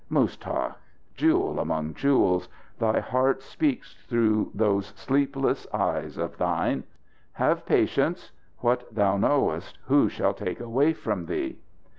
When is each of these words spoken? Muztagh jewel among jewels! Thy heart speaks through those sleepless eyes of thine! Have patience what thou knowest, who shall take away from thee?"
Muztagh 0.09 0.73
jewel 1.15 1.59
among 1.59 1.93
jewels! 1.93 2.49
Thy 2.79 2.99
heart 2.99 3.43
speaks 3.43 3.93
through 4.07 4.49
those 4.55 4.87
sleepless 4.95 5.71
eyes 5.75 6.17
of 6.17 6.37
thine! 6.37 6.83
Have 7.33 7.67
patience 7.67 8.31
what 8.61 8.95
thou 8.95 9.17
knowest, 9.17 9.77
who 9.85 10.09
shall 10.09 10.33
take 10.33 10.59
away 10.59 10.93
from 10.93 11.27
thee?" 11.27 11.59